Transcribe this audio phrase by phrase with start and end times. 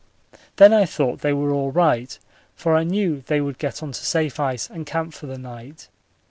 [0.55, 2.17] Then I thought they were all right,
[2.55, 5.89] for I knew they would get on to safe ice and camp for the night.